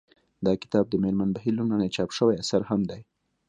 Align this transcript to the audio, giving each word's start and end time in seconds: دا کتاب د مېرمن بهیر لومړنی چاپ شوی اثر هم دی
دا 0.45 0.53
کتاب 0.63 0.85
د 0.89 0.93
مېرمن 1.03 1.29
بهیر 1.35 1.53
لومړنی 1.57 1.89
چاپ 1.95 2.09
شوی 2.17 2.35
اثر 2.43 2.61
هم 2.69 2.81
دی 2.89 3.01